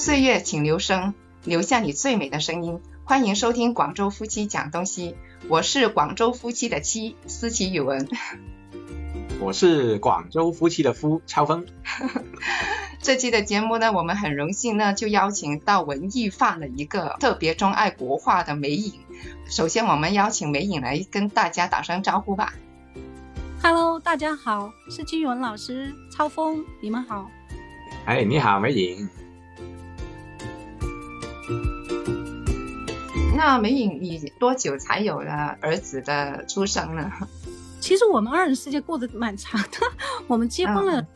[0.00, 1.12] 岁月，请留声，
[1.44, 2.80] 留下你最美的声音。
[3.04, 5.14] 欢迎收听广州夫妻讲东西，
[5.46, 8.08] 我是广州夫妻的妻思琪语文，
[9.40, 11.66] 我是广州夫妻的夫超峰。
[13.02, 18.94] 这期的节目呢，我们很荣幸呢，就邀请到文艺范的一个特别钟爱国画的梅影。
[19.50, 22.54] 首先，我们邀请梅影来跟大家打声招呼吧。
[23.62, 27.30] Hello，大家好，是金文老师，超峰，你们好。
[28.06, 29.06] 哎，你好，梅影。
[33.36, 37.10] 那梅影，你多久才有了儿子的出生呢？
[37.80, 39.78] 其实我们二人世界过得蛮长的，
[40.26, 41.06] 我们结婚了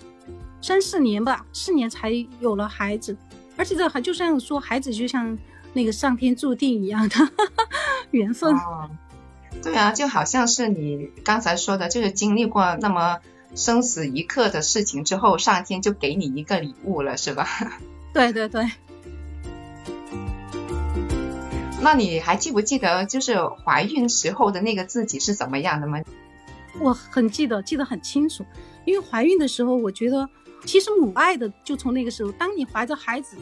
[0.62, 2.10] 三四年吧，四年才
[2.40, 3.14] 有了孩子，
[3.58, 5.36] 而且这还就像说孩子就像
[5.74, 7.16] 那个上天注定一样的
[8.12, 8.56] 缘分。
[9.62, 13.18] 对啊，就好像是你刚才说的，就是经历过那么
[13.54, 17.46] 生死一刻的事情之后，上天就给你一个礼物了，是吧？
[18.14, 18.66] 对 对对。
[21.84, 26.00] 那你还记不记得，就是怀孕时候的那个自己是怎么样的吗？
[26.80, 28.42] 我很记得，记得很清楚。
[28.86, 30.26] 因为怀孕的时候，我觉得
[30.64, 32.32] 其实母爱的就从那个时候。
[32.32, 33.36] 当你怀着孩子，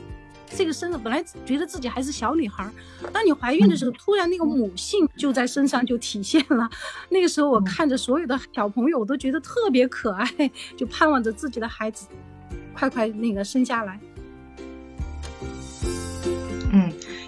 [0.56, 2.68] 这个身子本来觉得自己还是小女孩，
[3.12, 6.68] 当你怀孕的时候，突然那个母性就在身上就体现了。
[7.10, 10.28] 那个时候，我看着所有的小朋友，我都觉得特别可爱，
[10.76, 12.08] 就盼望着自己的孩子
[12.74, 14.00] 快快那个生下来。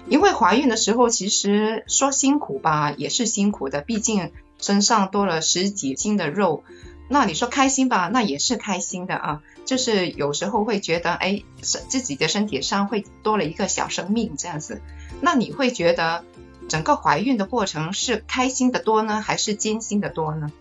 [0.07, 6.63] 因为怀孕的时候，其实说辛苦吧，也是辛苦的，毕竟身上多了十几斤的肉。
[7.07, 9.41] 那你说开心吧，那也是开心的啊。
[9.65, 14.81] 就是有时候会觉得，哎，自己的身体上会多了一个小生命这样子。
[15.21, 16.23] 那你会觉得
[16.67, 20.51] 整个怀孕的过程是开心的多呢，还是艰辛的多呢？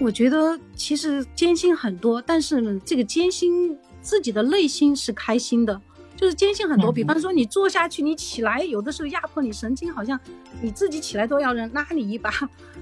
[0.00, 5.80] 我觉得其实艰辛很多，但是，这个艰辛自己的内心是开心的。
[6.16, 10.18] 就是艰辛很多，比方说你坐下去，你起来，有的时候压迫你神经，好像
[10.62, 12.30] 你自己起来都要人拉你一把，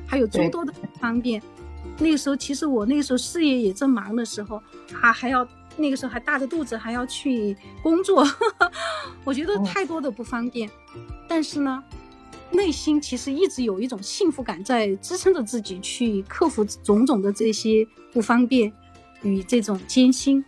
[0.06, 1.42] 还有诸多的不方便。
[1.98, 4.62] 那个时候其实我那个时候事业也正忙的时候，
[4.92, 5.46] 还还要
[5.76, 8.26] 那个时候还大着肚子还要去工作，
[9.24, 10.68] 我觉得太多的不方便。
[11.26, 11.82] 但是呢，
[12.50, 18.72] 内心其实一直有一种幸福感在支撑着自己去克服种种的这些不方便
[19.22, 20.44] 与这种艰辛。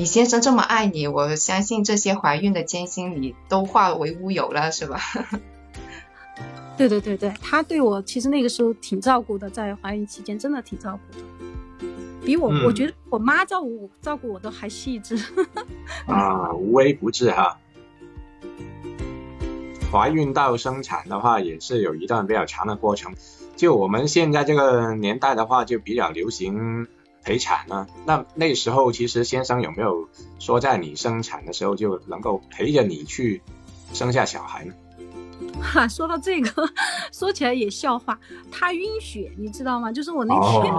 [0.00, 0.02] 嗯。
[0.02, 4.98] 你先生这么爱你，我相信这些怀孕的艰辛你都化为乌有了，是吧？
[6.78, 11.24] 对对对对，他对我其实那个时候挺照顾的，在怀孕期间真的挺照顾的，
[12.24, 15.22] 比我我觉得我妈照顾我照顾我都还细致。
[16.08, 17.58] 啊，无微不至哈。
[19.92, 23.12] 怀孕到生产的话，也是有一段比较长的过程。
[23.56, 26.88] 就我们现在这个年代的话，就比较流行。
[27.22, 27.86] 陪产呢？
[28.06, 30.08] 那那时候其实先生有没有
[30.38, 33.42] 说在你生产的时候就能够陪着你去
[33.92, 34.74] 生下小孩呢？
[35.60, 36.68] 哈，说到这个，
[37.12, 38.18] 说起来也笑话，
[38.50, 39.92] 他晕血，你知道吗？
[39.92, 40.72] 就是我那天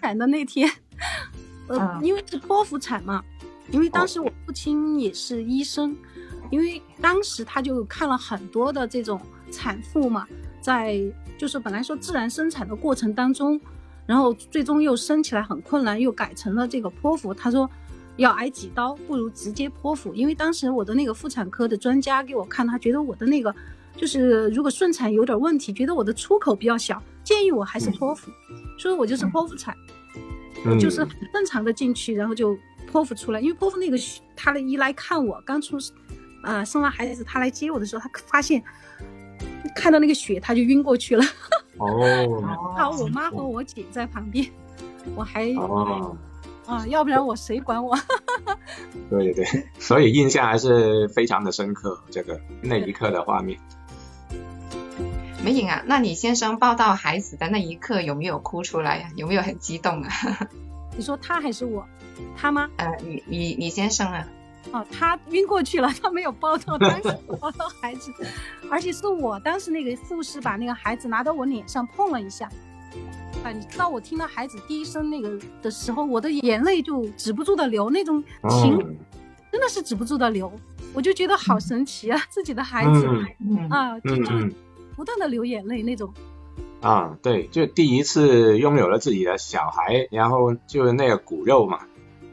[0.00, 0.70] 产的那天，
[1.68, 3.22] 呃，因为是剖腹产嘛，
[3.70, 5.96] 因为当时我父亲也是医生，
[6.50, 10.26] 因为当时他就看了很多的这种产妇嘛，
[10.60, 11.00] 在
[11.38, 13.58] 就是本来说自然生产的过程当中。
[14.06, 17.32] 然后最终又生起来很困难，又改成了这个剖腹。
[17.32, 17.68] 他说，
[18.16, 20.14] 要挨几刀，不如直接剖腹。
[20.14, 23.54] 因为当时我的那个妇产科的专家给我看，他觉得我的那个
[23.96, 28.30] 就是如果顺产有点问题，觉得我的出口比较小，建议我还是剖腹。
[28.78, 29.76] 所以我就是剖腹产，
[30.80, 32.56] 就是正常的进去，然后就
[32.90, 33.40] 剖腹出来。
[33.40, 33.96] 因为剖腹那个
[34.34, 35.78] 他的一来看我刚出，
[36.42, 38.62] 呃，生完孩子他来接我的时候，他发现
[39.76, 41.24] 看到那个血他就晕过去了。
[41.82, 42.42] 哦，
[42.76, 44.46] 好，我妈和我姐在旁边，
[45.16, 46.16] 我还哦
[46.66, 47.96] 啊，要不然我谁管我？
[49.10, 49.44] 对 对，
[49.78, 53.58] 所以印象还是非常的深刻，这个那一刻的画面。
[55.44, 59.08] 美影啊，那你先生抱到孩子的那一刻有没有哭出来呀？
[59.16, 60.10] 有没有很激动啊？
[60.96, 61.84] 你说他还是我？
[62.36, 62.68] 他吗？
[62.76, 64.28] 呃，你你你先生啊？
[64.70, 68.12] 哦，他晕过去了，他没有抱到，当时抱到孩子，
[68.70, 72.48] 而且是我当时那个护士把那个孩子拿到我脸上碰了一下，
[73.44, 78.78] 啊，你知道我听到孩子第一声那个的时候，我的眼泪就止不住的流，那种情
[79.50, 80.50] 真的是止不住的流，
[80.94, 83.06] 我就觉得好神奇啊，自己的孩子
[83.68, 84.32] 啊，就就
[84.96, 86.12] 不断的流眼泪那种。
[86.80, 91.80] 啊，对，就第一次拥有了自己的小孩，然后就是那个骨肉嘛。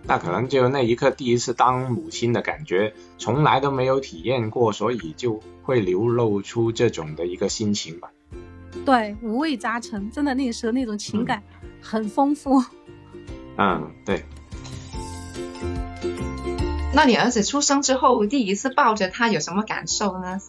[0.10, 8.10] 那可能就那一刻第一次当母亲的感觉，从来都没有体验过，所以就会流露出这种的一个心情吧。
[8.84, 11.44] 对，五味杂陈，真的那个时候那种情感
[11.80, 12.64] 很丰富。
[13.58, 14.24] 嗯，对。
[16.92, 20.40] 那你儿子出生之后第一次抱着他有什么感受呢？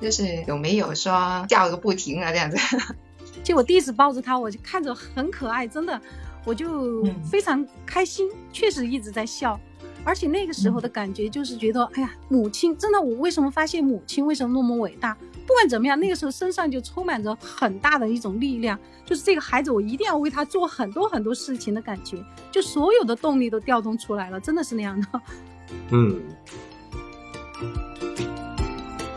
[0.00, 2.56] 就是有没有说叫个不停啊这样子？
[3.44, 6.00] 就我第一次抱着他，我就看着很可爱，真的，
[6.48, 9.60] 我就非常开心，确实一直在笑。
[10.02, 15.14] 而且那个时候的感觉就是觉得，哎呀，母亲真的，我为什么发现母亲为什么那么伟大？
[15.46, 22.16] 不管怎么样，那个时候身上就充满着很大的一种力量，就是这个孩子，我一定要为他做很多很多事情的感觉，
[22.50, 25.20] 就所有的动力都调动出来了，真的是那样的。
[25.92, 26.18] 嗯。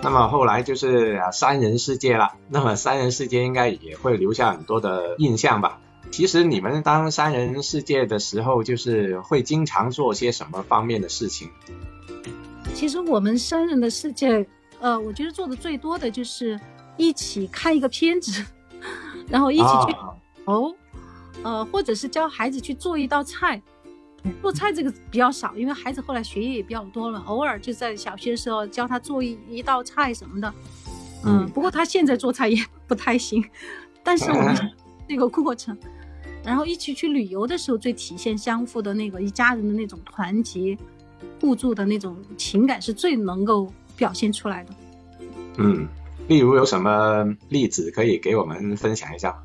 [0.04, 5.80] 那么后来就是三人世界了，那么三人世界应该也会留下很多的印象吧？
[6.12, 11.50] 其实你们当三人世界的时候，就是会经常做些什么方面的事情？
[12.74, 14.46] 其实我们三人的世界，
[14.80, 16.60] 呃，我觉得做的最多的就是
[16.98, 18.46] 一起看一个片子，
[19.30, 19.96] 然后一起去
[20.46, 20.76] 哦，
[21.44, 23.62] 呃，或者是教孩子去做一道菜。
[24.40, 30.54] 做菜这个比较少，因为孩子后来学业也比较多了，偶尔就在小学的时候教他做一一道菜什么的。
[31.26, 33.44] 嗯，不过他现在做菜也不太行，
[34.04, 34.56] 但是我们
[35.10, 35.76] 这个过程。
[36.44, 40.78] 然后一起去旅游的时候，最体现相互的那个一家人的那种团结、
[41.40, 44.74] 互助的那种情感，是最能够表现出来的。
[45.58, 45.88] 嗯，
[46.28, 49.36] 例如有什么例子可以给我们分享一下？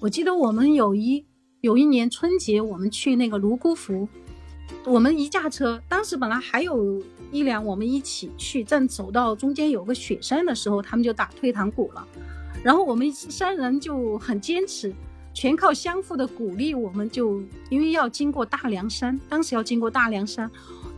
[0.00, 1.24] 我记得我们有一
[1.60, 4.08] 有一年春节，我们去那个泸沽湖，
[4.84, 12.06] 我们一驾车，当时本来还有一辆我们一起去，正走到中间有个雪山的时候，他们就打退堂鼓了，
[12.62, 14.90] 然后我们三人就很坚持。
[15.34, 20.48] 全靠相互的鼓励，我们就因为要经过大凉山，当时要经过大凉山，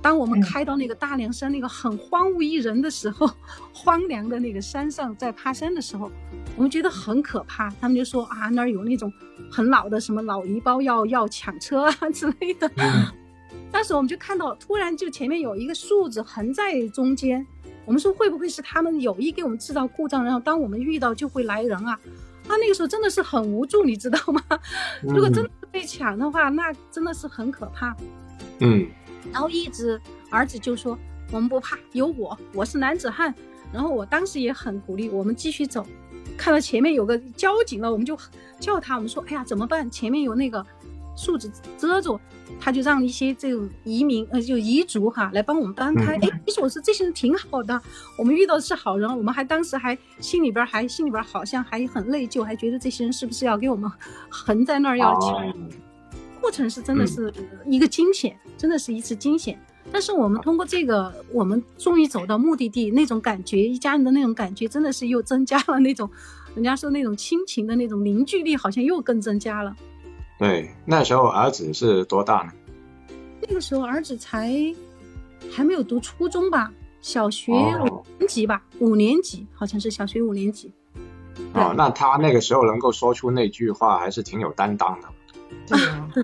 [0.03, 3.29] 当我们开到那个大凉山那个很荒无一人的时候，
[3.73, 6.13] 荒凉的那个山上，在爬山的时候，
[6.55, 7.71] 我们觉得很可怕。
[7.81, 9.11] 他们就说啊，那儿有那种
[9.51, 12.71] 很老的什么老泥包要要抢车啊之类的。
[13.73, 17.45] 当时我们就看到，突然就前面有一个树子横在中间，
[17.87, 21.99] 我们说会不会是他们有意给我们制造故障，然后当我们遇到就会来人啊？
[22.49, 24.43] 他那个时候真的是很无助，你知道吗？
[25.03, 27.95] 如果真的被抢的话，那真的是很可怕。
[28.61, 28.87] 嗯。
[29.33, 30.01] 然后一直
[30.31, 30.97] 儿子就说
[31.33, 33.35] ：“我们不怕，有我，我是男子汉。”
[33.73, 35.85] 然后我当时也很鼓励我们继续走。
[36.37, 38.17] 看到前面有个交警了，我们就
[38.61, 39.91] 叫他，我们说：“哎呀，怎么办？
[39.91, 40.65] 前面有那个。”
[41.17, 42.21] 树子遮住，
[42.61, 46.15] 他就让一些这种移民呃，就彝族哈来帮我们搬开。
[46.17, 47.81] 哎，其实我说这些人挺好的，
[48.19, 53.91] 我们遇到的是好人，我们还当时还心里边还心里边好像还很内疚，还觉得这些人是不是要给我们
[54.29, 55.53] 横在那儿要抢？
[56.41, 57.33] 过程是真的是
[57.65, 59.59] 一个惊险，真的是一次惊险。
[59.91, 66.11] 但是我们通过这个，我们终于走到目的地，那种感觉，一家人的那种感觉，真的是又增加了那种，
[66.55, 69.75] 人家说那种亲情的那种凝聚力，好像又更增加了。
[70.39, 72.53] 对，那时候儿子是多大呢？
[73.49, 74.53] 那个时候儿子才
[75.51, 80.71] 还没有读初中吧，小学五年级吧，五年级好像是小学五年级。
[81.55, 85.09] 哦，那他那个时候能够说出那句话，还是挺有担当的。
[86.13, 86.23] 对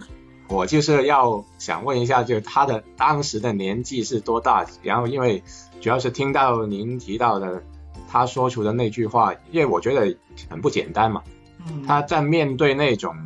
[0.48, 4.66] 我就是要想问一下，就他的当时的年纪是多大？
[4.82, 5.42] 然后因为
[5.80, 7.62] 主要是听到您提到的
[8.10, 10.14] 他说出的那句话，因为我觉得
[10.50, 11.22] 很不简单嘛。
[11.66, 11.82] 嗯。
[11.86, 13.16] 他在面对那种。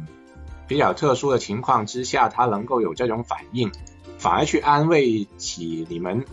[0.66, 3.70] 比较特殊的情况之下，他能够有这种反应，
[4.18, 6.24] 反而去安慰起你们。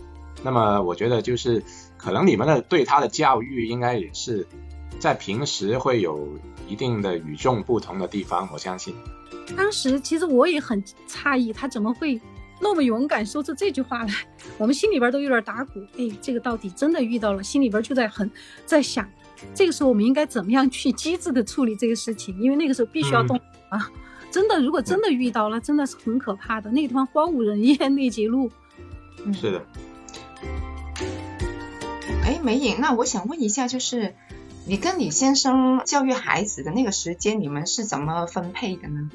[0.42, 1.62] 那么我觉得就是
[1.96, 4.46] 可能你们的对他的教育应该也是
[4.98, 6.28] 在平时会有
[6.68, 8.48] 一定的与众不同的地方。
[8.52, 8.94] 我相信。
[9.56, 12.20] 当时其实我也很诧异，他怎么会
[12.60, 14.12] 那么勇敢说出这句话来？
[14.58, 15.80] 我们心里边都有点打鼓。
[15.96, 18.30] 哎，这个到底真的遇到了，心里边就在很
[18.66, 19.08] 在想，
[19.54, 22.38] 这个时候我们应该怎么样去机智的处理这个事情？
[22.40, 23.38] 因为那个时候必须要动
[23.68, 23.90] 啊。
[24.34, 26.68] 真的，如果真的遇到了，真的是很可怕的。
[26.72, 28.50] 那个地方荒无人烟，那节路。
[29.32, 29.64] 是的。
[32.24, 34.12] 哎，梅影，那我想问一下，就是
[34.66, 39.08] 你跟李先生教育孩子的那个时间，你们是怎么分配的呢？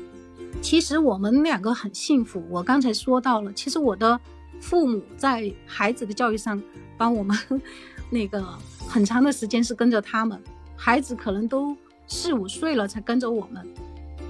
[0.62, 2.42] 其实我们两个很幸福。
[2.50, 4.18] 我刚才说到了，其实我的
[4.62, 6.64] 父母在孩子的教育上
[6.98, 7.38] 帮我们
[8.10, 8.42] 那个
[8.88, 10.42] 很长的时间是跟着他们，
[10.78, 11.76] 孩子可能都
[12.08, 13.68] 四五岁了才跟着我们。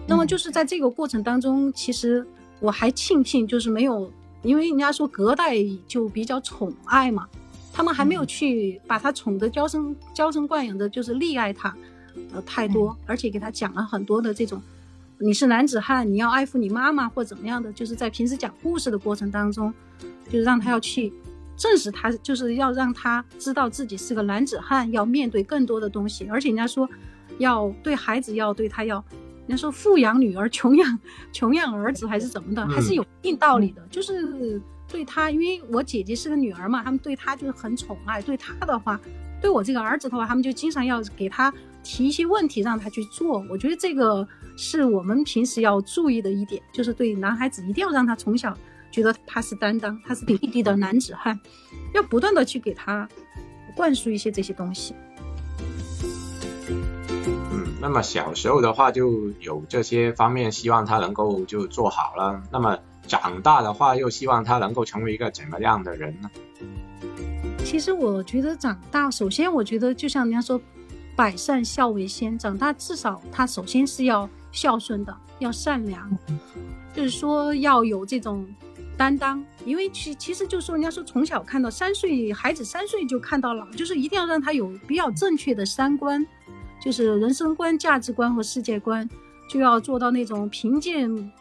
[0.10, 2.26] 那么就是在这个过程当中，其实
[2.60, 4.12] 我还庆幸，就是没有，
[4.42, 5.56] 因为人家说隔代
[5.88, 7.28] 就比较宠爱嘛，
[7.72, 11.74] 他们还没有去把他宠得娇生娇生惯养的，就是溺爱他，
[12.34, 14.60] 呃太多，而且给他讲了很多的这种，
[15.20, 19.72] 你是男子汉，你要爱护你妈妈或怎么样的，就是在平时讲故事的过程当中，
[20.26, 21.14] 就是让他要去
[21.56, 26.90] 证实他，就是要让他知道自己是个男子汉，要面对更多的东西，而且人家说
[27.38, 29.06] 要对孩子要对他要。
[29.50, 31.00] 人家说富养女儿，穷养
[31.34, 33.82] 穷养儿子，还是怎么的，还是有一定道理的。
[33.90, 38.22] 就是对他，因为我姐姐是个女儿嘛，他们对他就是很宠爱。
[38.22, 39.02] 对他的话，
[39.42, 41.52] 对我这个儿子的话，他们就经常要给他
[41.82, 43.44] 提一些问题，让他去做。
[43.50, 48.56] 我觉得这个是我们平时要注意的一点，就是对男孩子一定要让他从小
[48.92, 51.40] 觉得他是担当，他是弟弟的男子汉，
[51.96, 53.10] 要不断的去给他
[53.76, 54.94] 灌输一些这些东西。
[57.80, 62.42] 嗯，那么小时候的话就有这些方面，希望他能够就做好了。
[62.52, 62.78] 那么。
[63.08, 66.30] 长大的话，又希望他能够成为一个怎么样的人呢？
[67.66, 70.62] 其实我觉得长大，首先我觉得就像人家说，
[71.16, 72.38] 百善孝为先。
[72.38, 76.16] 长大至少他首先是要孝顺的，要善良，
[76.94, 78.48] 就是说要有这种
[78.96, 79.44] 担当。
[79.66, 86.24] 因为其其实就是说，人家说从小看到三岁孩子三岁就看到老，就是一定要让他有比较正确的三观，
[86.82, 89.08] 就是人生观、价值观和世界观，
[89.50, 91.32] 就要做到那种贫贱。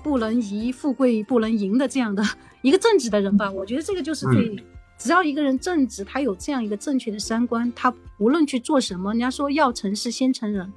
[0.00, 2.22] 不能移，富贵不能淫的这样的
[2.62, 4.56] 一个正直的人吧，我觉得这个就是最，
[4.96, 10.72] 只要一个人正直，他有这样一个正确的三观，他无论去做什么，人家说要成事先成人，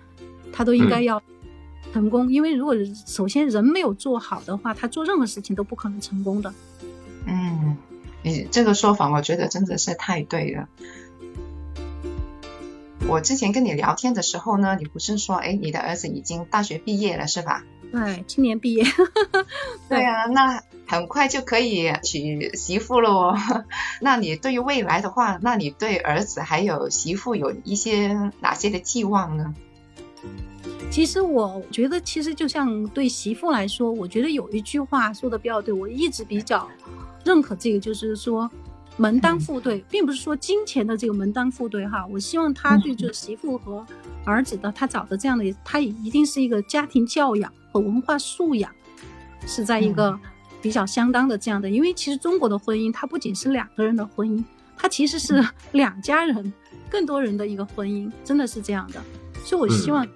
[0.51, 1.21] 他都应该要
[1.93, 2.33] 成功。
[2.33, 2.75] 因为如果
[3.05, 6.51] 首先人没有做好的话，他做任何事情都不可能成功的。
[7.27, 7.77] 嗯，
[8.23, 10.67] 你这个说法我觉得真的是太对了。
[13.07, 17.63] 我之前跟你聊天的时候呢，你不是说，哎，你的儿子已经大学毕业了是吧？
[17.91, 18.85] 对，今年毕业。
[19.89, 23.37] 对啊，那很快就可以娶媳妇了哦。
[23.99, 29.53] 那你对于未来的话，那你对儿子还有媳妇有一些哪些的寄望呢？
[30.89, 36.65] 其实我觉得，其实就像对媳妇来说，我觉得有一句话说的比较对，我一直比较
[37.25, 38.49] 认可这个，就是说。
[39.01, 42.05] 门当户对，并不是说金钱的这个门当户对哈。
[42.05, 43.83] 我希望他对这媳妇和
[44.23, 48.71] 儿子的他找的这样的，他也一定是一个家庭教养和文化素养
[49.47, 50.15] 是在一个
[50.61, 51.67] 比较相当的这样的。
[51.67, 54.43] 因为其实中国的婚姻，它不仅是两个人的婚姻，
[54.77, 55.43] 它其实是
[55.73, 56.53] 两家人、
[56.87, 59.01] 更多人的一个婚姻，真的是这样的。
[59.43, 60.07] 所以我希望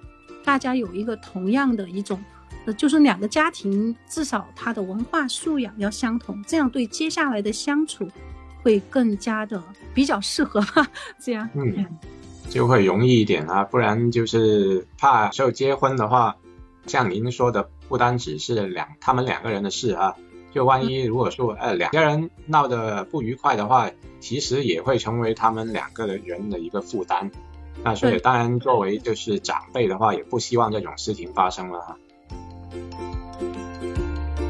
[0.44, 2.22] 大家有一个同样的一种，
[2.66, 8.08] 呃，就是两个家庭至少他的文化素养要相同，这样对接下来的相处。
[8.66, 9.62] 会更加的
[9.94, 10.84] 比较适合吧，
[11.22, 11.86] 这样嗯，
[12.50, 16.34] 就会容易一点啊，不然就是怕就结婚的话，
[16.84, 20.16] 像您说的，不单只是两他们两个人的事啊，
[20.52, 27.30] 就万一如果说呃两个人闹得不愉快的话，其实也会成为他们两个人的一个负担。
[27.84, 31.96] 那所以当然作为就是长辈的话，也不希望这种事情发生了哈。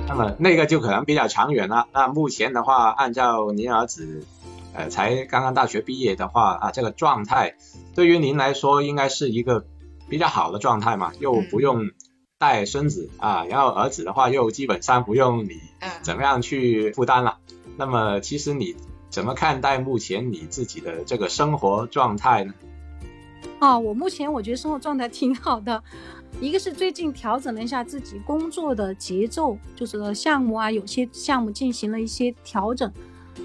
[0.09, 1.89] 那么那个就可能比较长远了。
[1.93, 4.25] 那目前的话，按照您儿子，
[4.73, 7.57] 呃，才刚刚大学毕业的话啊，这个状态
[7.95, 9.67] 对于您来说应该是一个
[10.09, 11.91] 比较好的状态嘛，又不用
[12.39, 15.61] 带孙子啊，然后儿子的话又基本上不用你
[16.03, 17.39] 怎么样去负担了。
[17.77, 18.77] 那么其实你
[19.11, 22.55] 怎么看待目前你自己的这个生活状态呢？
[23.59, 25.83] 哦，我目前我觉得生活状态挺好的。
[26.41, 32.93] 一个是最近调整了一下自己工作的节奏，就是项目啊，有些项目进行了一些调整，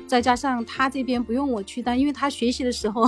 [0.05, 3.05] 再加上他这边不用我去担，因为他学习的时候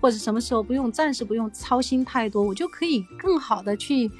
[0.00, 4.10] 或者什么时候不用，暂时不用操心太多，我就可以更好的去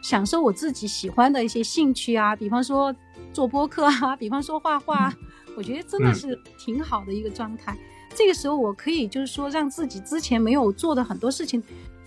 [0.00, 2.94] 享受我自己喜欢的一些兴趣啊，比方说
[3.34, 5.12] 做播客啊，比方说画画，
[5.54, 7.76] 我觉得真的是挺好的一个状态。
[8.14, 11.62] 这个时候我可以就是说让自己之前没有做的很多事情。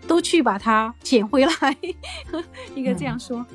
[0.10, 1.78] 都去把它捡回来，
[2.76, 3.46] 应该这样说。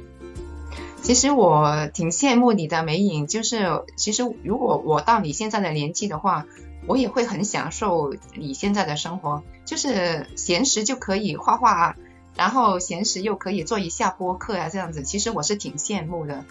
[1.02, 6.46] 其实我挺羡慕你的美影，就是其实如果我到你现在的年纪的话，
[6.86, 11.96] 我也会很享受你现在的生活，就是闲时就可以画画，
[12.36, 15.02] 然后闲时又可以做一下播客呀，这样子。
[15.02, 16.44] 其实我是挺羡慕的。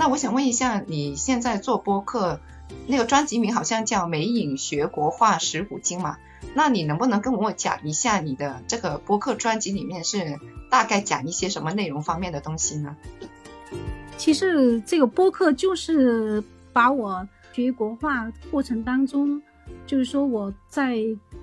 [0.00, 2.40] 那我想问一下，你现在做播客，
[2.88, 6.16] 那个专辑名好像叫《美影学国画识古今》嘛？
[6.54, 10.38] 那你能不能跟我讲一下你的这个播客专辑里面是
[10.70, 12.96] 大概讲一些什么内容方面的东西呢？
[14.16, 16.42] 其实这个播客就是
[16.72, 19.40] 把我学国画过程当中，
[19.86, 20.98] 就是说我在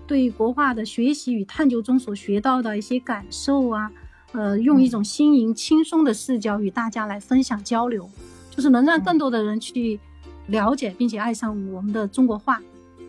[0.08, 3.92] 对国画的学习与探究中所学到的一些感受啊，
[4.34, 8.10] 呃，用一种新颖轻松的视角与大家来分享交流，
[8.50, 10.00] 就是能让更多的人去
[10.48, 12.62] 了解并且爱上我们的中国画。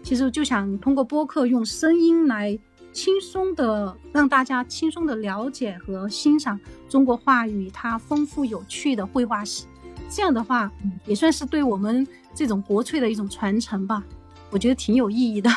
[0.06, 2.56] 其实就想通过播客用声音来
[2.92, 6.58] 轻松的让大家轻松的了解和欣赏
[6.88, 9.64] 中国画语它丰富有趣的绘画史，
[10.08, 10.70] 这样的话
[11.06, 14.00] 也算是对我们这种国粹的一种传承吧，
[14.50, 15.50] 我觉得挺有意义的。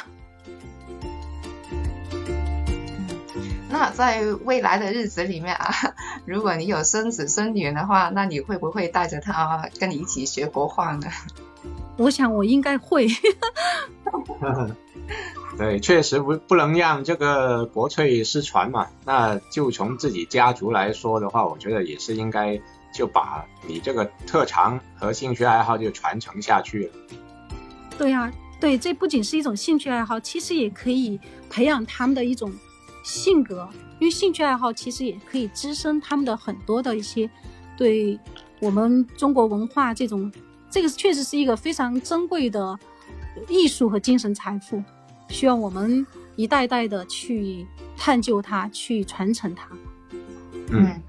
[3.69, 5.71] 那在未来的日子里面啊，
[6.25, 11.07] 如果你有孙子孙女的话，那你会不会带着他跟你一起学国画呢？
[11.99, 13.07] 我想我应该会。
[15.57, 18.87] 对，确实不不能让这个国粹失传嘛。
[19.05, 22.57] 那就从自己家族来说的话，我觉得也是应该
[22.93, 26.93] 就把你这个特长和兴趣爱好就传承下去了。
[27.97, 32.49] 对呀，对，这不仅是一种兴趣爱好，其实也可以培养他们的一种
[33.03, 33.67] 性格，
[33.99, 37.29] 因为兴趣爱好其实也可以滋生他们的很多的一些
[37.77, 38.17] 对
[38.61, 40.31] 我们中国文化这种，
[40.69, 42.77] 这个确实是一个非常珍贵的
[43.47, 44.81] 艺术和精神财富。
[45.29, 49.69] 需要我们一代代的去探究它，去传承它。
[50.71, 51.01] 嗯，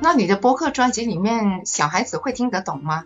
[0.00, 3.04] 那你的播客专辑里面，小孩子会听得懂吗？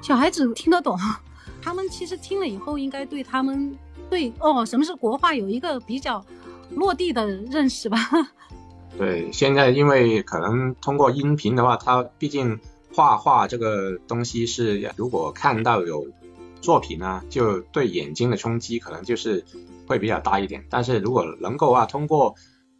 [0.00, 0.98] 小孩子听得懂，
[1.62, 3.76] 他们其实听了以后，应该对他们
[4.10, 6.24] 对哦，什么是国画有一个比较
[6.70, 7.98] 落地的认识吧？
[8.98, 12.58] 对，现在因为可能通过音频的话，它毕竟
[12.94, 16.06] 画画这个东西是，如果看到有。
[16.62, 19.44] 作品呢，就对眼睛的冲击可能就是
[19.88, 20.64] 会比较大一点。
[20.70, 22.36] 但是如果能够啊，通过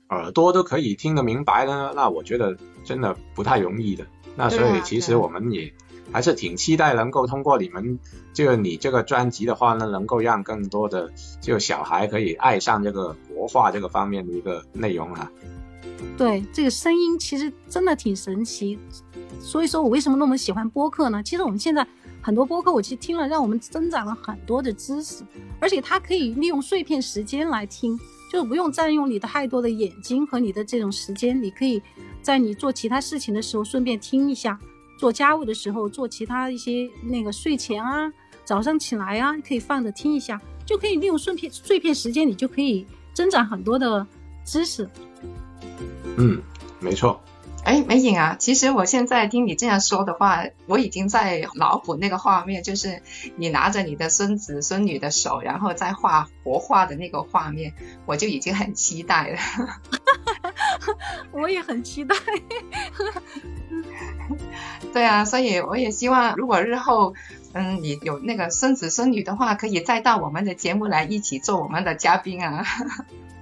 [0.08, 4.06] 耳朵都可以听得明白呢，那我觉得真的不太容易的。
[4.36, 5.74] 那所以其实我们也
[6.12, 7.98] 还是挺期待能够通过你们
[8.32, 15.28] 就你这个专辑的话呢，能够让更多的就小孩可以爱上这个国画这个方面的一个内容啊。
[16.16, 18.78] 对，这个声音其实真的挺神奇。
[19.40, 21.22] 所以说我为什么那么喜欢播客呢？
[21.22, 21.86] 其实我们现在。
[22.24, 25.24] 很多播客我其实听了，让我们增长了很多的知识，
[25.58, 27.98] 而且它可以利用碎片时间来听，
[28.30, 31.42] 就是不用占用你的太多的眼睛和你的这种时间。
[31.42, 31.82] 你可以
[32.22, 34.56] 在你做其他事情的时候顺便听一下，
[35.00, 38.08] 做家务的时候，做其他一些那个睡前啊，
[38.44, 44.06] 早上起来啊，可以放着听一下，就可以利用碎片碎片时间，你就可以增长很多的
[44.44, 44.88] 知识。
[46.16, 46.42] 嗯，
[46.80, 47.22] 没错。
[47.64, 53.02] 哎，美影啊，其实我现在听你这样说的话，我已经在脑补那个画面，就是
[53.36, 57.72] 你拿着你的孙子孙女的手，然后再画活画的那个画面，
[58.04, 59.38] 我就已经很期待了。
[61.30, 62.16] 我也很期待。
[64.92, 67.14] 对啊，所以我也希望，如果日后
[67.52, 72.64] 嗯你有那个孙子孙女的话，可以再到我们的节目来一起做我们的嘉宾啊。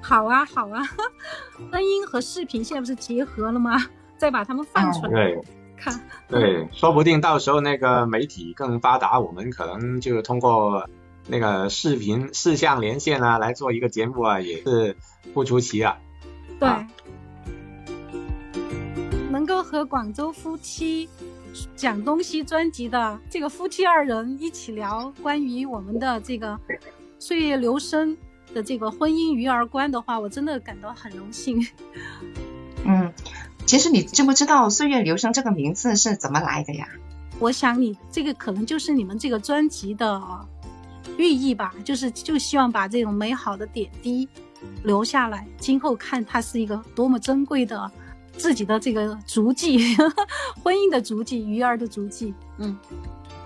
[0.02, 0.82] 好啊，好啊，
[1.70, 3.76] 声音和视频现在不是结合了吗？
[4.16, 5.40] 再把它们放出来，对，
[5.76, 10.88] 看，对，说不定到时候那个媒体更发达，我们可能就通过
[11.26, 14.96] 那个视频、视像连线啊，来做一个节目啊，也是
[15.32, 15.98] 不出奇啊。
[16.58, 16.68] 对，
[19.30, 21.08] 能够和广州夫妻
[21.74, 26.58] 讲东西专辑的这个夫妻二人一起聊关于我们的这个
[27.18, 28.14] 岁月流声
[28.54, 31.66] 的这个婚姻鱼儿观的话，我真的感到很荣幸。
[32.84, 33.12] 嗯。
[33.66, 36.88] 其实你知不知道“岁月留声”这个名字是怎么来的呀？
[37.38, 40.20] 我想你这个可能就是你们这个专辑的
[41.16, 44.28] 寓意吧，就是就希望把这种美好的点滴
[44.82, 47.88] 留下来，今后看它是一个多么珍贵的
[48.36, 49.78] 自己的这个足迹，
[50.64, 52.34] 婚姻的足迹，鱼儿的足迹。
[52.58, 52.76] 嗯，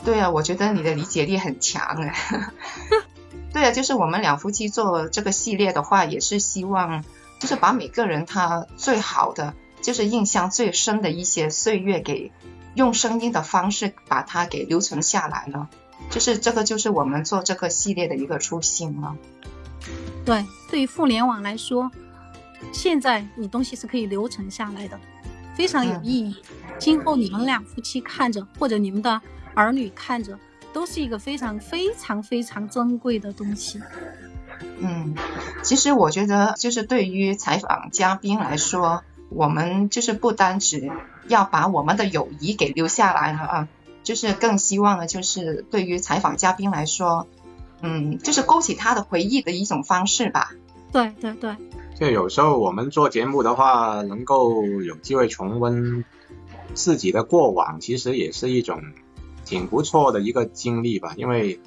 [0.06, 2.14] 对啊，我觉得你的理解力很强啊。
[3.54, 7.02] 对啊，就是我们两夫妻做这个系列的话，也是希望
[7.38, 9.54] 就是把每个人他最好的。
[9.80, 12.32] 就是印象最深的一些岁月，给
[12.74, 15.68] 用声音的方式把它给留存下来了。
[16.08, 19.14] 就是这个，就是我们做这个系列的一个初心了。
[20.24, 21.90] 对，对于互联网来说，
[22.72, 24.98] 现在你东西是可以留存下来的，
[25.54, 26.34] 非常有意义。
[26.78, 29.20] 今后你们两夫妻看着，或者你们的
[29.54, 30.38] 儿女看着，
[30.74, 33.80] 都是一个非常非常非常珍贵的东西。
[34.80, 35.14] 嗯，
[35.62, 39.02] 其实我觉得，就是对于采访嘉宾来说。
[39.30, 40.92] 我们就是不单只
[41.26, 43.68] 要把我们的友谊给留下来了啊，
[44.04, 47.26] 就是更希望的，就是对于采访嘉宾来说，
[47.80, 50.52] 嗯，就是勾起他的回忆的一种方式吧。
[50.92, 51.56] 对对对。
[51.98, 56.04] 就有时候我们做节目的话，能够有机会重温
[56.74, 58.82] 自己的过往，其实也是一种
[59.54, 61.14] 挺不错的一个经历吧。
[61.16, 61.60] 因为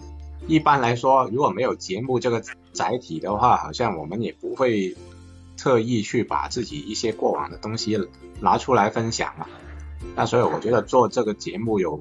[0.48, 4.96] 一般来说，如果没有节目这个载体的话，好像我们也不会。
[5.60, 7.98] 特意去把自己一些过往的东西
[8.40, 9.50] 拿出来分享了，
[10.16, 12.00] 那所以我觉得做这个节目有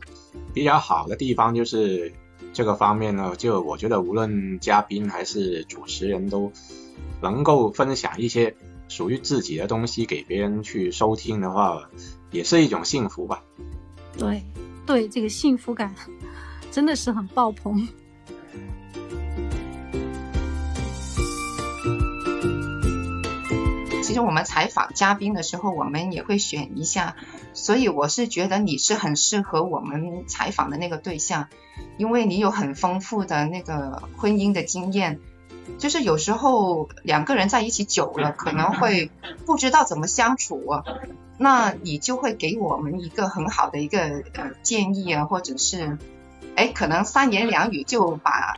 [0.53, 2.13] 比较好的地方，就是
[2.53, 6.53] 这个方面呢，就我觉得无论嘉宾还是主持人都
[7.23, 8.55] 能够分享一些
[8.89, 11.89] 属于自己的东西给别人去收听的话，
[12.31, 13.43] 也是一种幸福吧。
[14.19, 14.43] 对，
[14.87, 15.93] 对，这个幸福感
[16.71, 17.89] 真的是很爆棚。
[24.03, 27.17] 其实我们采访嘉宾的时候，我们也会选一下。
[27.53, 31.49] 所以我是觉得你是很适合我们采访的那个对象，
[31.99, 35.19] 因为你有很丰富的那个婚姻的经验。
[35.79, 39.11] 就是有时候两个人在一起久了，可能会
[39.45, 40.63] 不知道怎么相处，
[41.39, 45.99] 那你就会给我们一个很好的一个呃建议啊，或者是
[46.55, 48.57] 哎，可能三言两语就把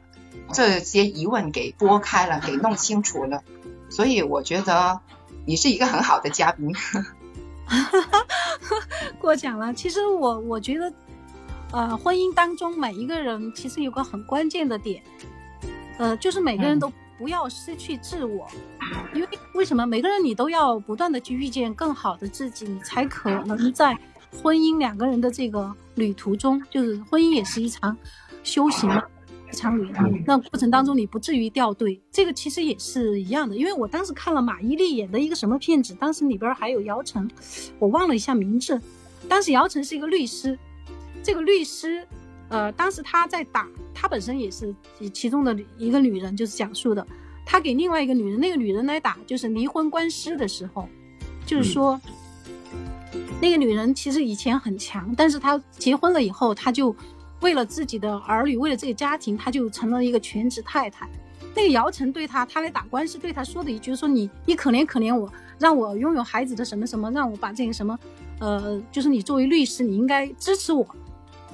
[0.52, 3.42] 这些疑问给拨开了，给弄清楚了。
[3.90, 5.00] 所以我觉得
[5.46, 6.74] 你是一个很好的嘉宾。
[9.20, 9.74] 过奖了。
[9.74, 10.92] 其实我我觉得，
[11.72, 15.02] 呃，婚姻当中每一个人其实有个很关键的点。
[15.98, 18.46] 呃，就是每个人都不要失去自我，
[19.12, 19.84] 因为为什么？
[19.84, 23.98] 每个人你都要不断的去遇见更好的自己，你才可能在
[24.40, 27.96] 婚姻两个人的这个旅途中，就是婚姻也是一场
[28.44, 29.02] 修行嘛，
[29.52, 30.02] 一场旅途。
[30.24, 33.56] 那过程当中你不至于掉队，这个其实也是一样的。
[33.56, 37.28] 因为我当时看了马伊琍演的一个什么片子，当时里边还有姚晨，
[37.80, 38.80] 我忘了一下名字。
[39.28, 40.56] 当时姚晨是一个律师，
[41.24, 42.06] 这个律师。
[42.48, 44.74] 呃，当时他在打，他本身也是
[45.12, 47.06] 其中的一个女人，就是讲述的，
[47.44, 50.88] 他给另外一个女人，那个女人来打，就是离婚官司的时候，
[51.44, 52.00] 就是说，
[53.40, 56.94] 那个女人其实以前很强，但是她结婚了以后，她就
[57.40, 61.08] 为了自己的儿女，为了这个家庭，她就成了一个全职太太。
[61.54, 67.98] 那个姚晨对她，她来打官司，对她说的一句说你你可怜可怜我，让我拥有孩子的什么什么，让我把这个什么，
[68.40, 70.86] 呃，就是你作为律师，你应该支持我。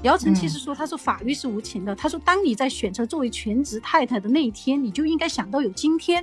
[0.04, 1.96] 姚晨其实说：“他说法律是无情的。
[1.96, 6.22] 他说，当你在选择作为全职太太的那一天，你就应该想到有今天。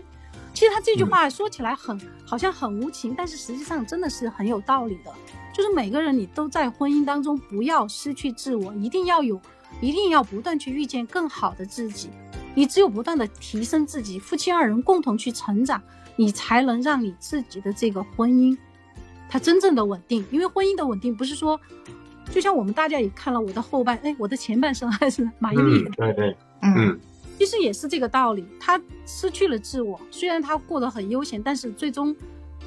[0.54, 5.12] 其实他这句话说起来很好像很无情，但是实际上真的是很有道理的。
[5.52, 9.42] 就是每个人你都在婚姻当中不要失去自我，一定要有，
[9.82, 12.12] 一定要不断去遇见更好的自己。
[12.54, 15.82] 你只有不断的提升自己，夫妻二人共同去成长，
[16.16, 18.56] 你才能让你自己的这个婚姻，
[19.28, 20.24] 它真正的稳定。
[20.30, 21.60] 因为婚姻的稳定不是说。”
[22.32, 26.98] 就像我们大家也看了我的后半，哎，我的前半生还是马伊琍，对对，嗯，
[27.38, 28.46] 其实也是这个道理。
[28.60, 32.16] 她失去了自我，虽然她过得很悠闲，但是最终，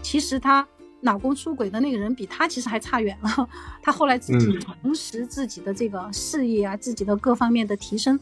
[0.02, 0.66] 其实她
[1.00, 3.48] 老公出轨的那个人比她其实还差远了。
[3.82, 8.20] 她后来自己重拾自己的这个事业啊，自己的各方面的提升，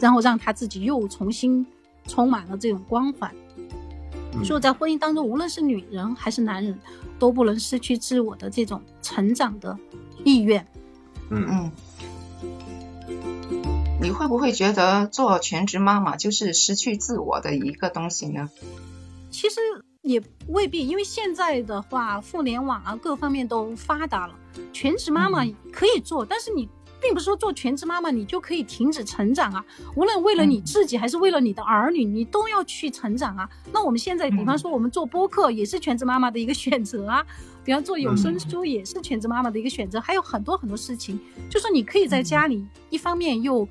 [0.00, 1.64] 然后让她自己又重新
[2.06, 3.32] 充满了这种光环。
[4.44, 6.78] 所以，在婚姻当中，无论是女人还是男人，
[7.18, 9.76] 都不能失去自我的这种成长的。
[10.24, 10.66] 意愿，
[11.30, 11.72] 嗯嗯，
[14.00, 18.50] 你会不会觉得做全职妈妈就是失去自我的一个东西呢？
[19.30, 19.60] 其实
[20.02, 24.34] 也未必，因为现在的话，互联网啊各方面都发达了，
[24.72, 26.68] 全职妈妈可以做，但是你。
[27.00, 29.64] 并不是说做全职妈妈你就可以停止成长啊！
[29.94, 33.48] 无论为了你自己还是为了你的儿女，你都要去成长啊！
[33.72, 37.24] 那我们现在，比方说我们做播客也是全职妈妈的一个选择啊，
[37.64, 43.66] 比方做有声书也是全职妈妈的一个选择，还有很多很多事情，就说你可以在家里一方面又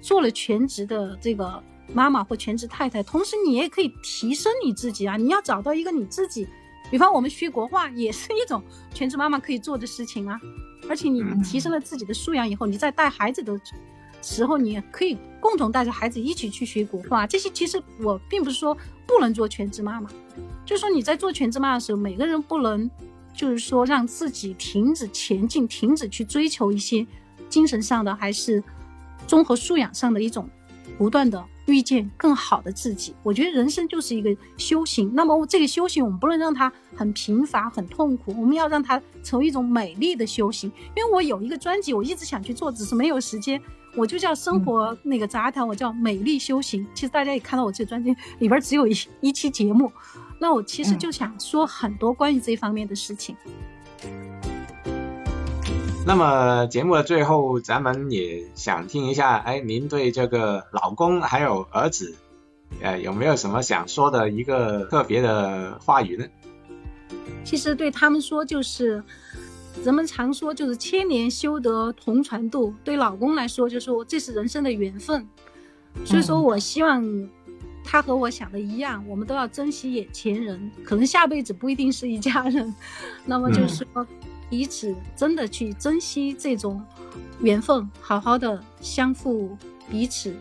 [0.00, 1.62] 做了全职的这个
[1.92, 5.16] 妈妈或全职太太，同时你也可以提升你自己啊！
[5.16, 6.46] 你要找到一个你自己，
[6.90, 10.40] 比方我们学国画也是一种全职妈妈可以做的事情啊。
[10.88, 13.58] 而且你提升了自己的素养以后，你在带孩子的
[14.22, 17.26] 时候，你可以共同带着孩子一起去学国画。
[17.26, 18.76] 这些其实我并不是说
[19.06, 20.10] 不能做全职妈妈，
[20.64, 22.90] 就是说你在做全职妈妈的时候，每个人不能
[23.32, 27.06] 就是说让自己停止前进，停止去追求一些
[27.48, 28.62] 精神上的还是
[29.26, 30.48] 综合素养上的一种
[30.98, 31.44] 不断的。
[31.70, 35.10] 遇见更好的自己，我觉得人生就是一个修行。
[35.14, 40.70] 那么这个修行，我们不能让它很贫乏、很痛苦，我们要让它成为一种美丽的修行。
[40.96, 43.60] 因为我有一个专辑，我一直想去做，只是没有时间。
[43.96, 46.86] 我就叫生活那个杂谈，我叫美丽修行。
[46.94, 49.90] 其实大家也看到我这个专辑里边只有一一期节目，
[50.38, 53.36] 那我其实就想说很多关于这方面的事情。
[56.06, 62.14] 那么节目的最后，咱们也想听一下，哎，您对这个老公还有儿子，
[62.80, 66.26] 呃，有没有什么想说的一个特别的话语呢？
[67.44, 69.02] 其实对他们说，就是
[69.84, 72.74] 人们常说，就是千年修得同船渡。
[72.82, 75.24] 对老公来说，就说这是人生的缘分。
[76.04, 77.04] 所以说我希望
[77.84, 82.74] 他和我想的一样，我们都要珍惜眼前人，可能下辈子不一定是一家人。
[83.26, 84.06] 那么就是说。
[84.50, 86.84] 彼此真的去珍惜这种
[87.40, 89.56] 缘分，好好的相互
[89.88, 90.34] 彼此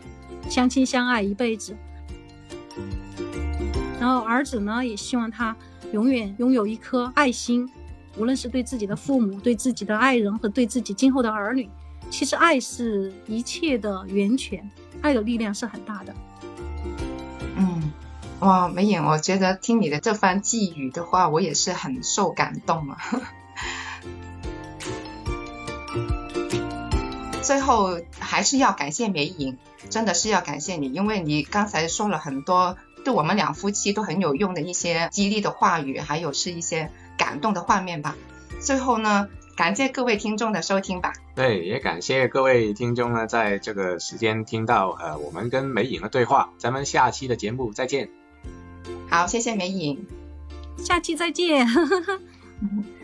[0.49, 1.77] 相亲相爱一辈子。
[3.99, 5.55] 然后儿子呢，也希望他
[5.93, 7.69] 永远拥有一颗爱心，
[8.17, 11.69] 无论是对自己的父母、对自己的爱人和对自己今后的儿女。
[12.09, 14.67] 其实爱是一切的源泉，
[15.01, 16.15] 爱的力量是很大的。
[17.55, 17.91] 嗯，
[18.39, 22.97] 哇，梅影，我觉得听你的这番寄语的话，我也是很受感动啊。
[27.49, 29.57] 最后还是要感谢梅影，
[29.89, 38.15] 真的是要感谢你，因为你刚才说了很多对我们两夫妻都很有用的一些激励的话语，还有是一些感动的画面吧。
[38.59, 41.11] 最后呢，感谢各位听众的收听吧。
[41.33, 46.51] 对，也感谢各位听众呢，在这个时间听到呃我们跟梅影的对话。
[46.59, 48.11] 咱们下期的节目再见。
[49.09, 50.05] 好，谢谢梅影，
[50.77, 51.65] 下期再见。